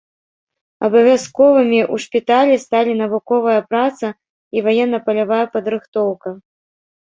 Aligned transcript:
Абавязковымі 0.87 1.81
ў 1.93 2.07
шпіталі 2.07 2.55
сталі 2.65 2.93
навуковая 3.03 3.61
праца 3.69 4.07
і 4.59 4.67
ваенна-палявая 4.71 5.41
падрыхтоўка. 5.57 6.29